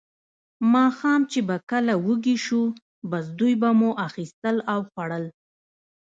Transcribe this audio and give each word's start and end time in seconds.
ماښام 0.73 1.21
چې 1.31 1.39
به 1.47 1.55
کله 1.71 1.93
وږي 2.05 2.35
شوو، 2.45 2.65
بس 3.09 3.25
دوی 3.39 3.53
به 3.61 3.69
مو 3.79 3.89
اخیستل 4.07 4.55
او 4.73 4.79
خوړل. 4.89 5.25